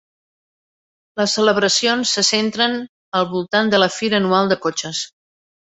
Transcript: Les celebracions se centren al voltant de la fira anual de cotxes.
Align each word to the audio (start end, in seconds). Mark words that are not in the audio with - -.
Les 1.21 1.35
celebracions 1.39 2.15
se 2.17 2.25
centren 2.31 2.75
al 3.21 3.31
voltant 3.37 3.73
de 3.77 3.85
la 3.87 3.93
fira 4.01 4.23
anual 4.25 4.55
de 4.55 4.63
cotxes. 4.67 5.09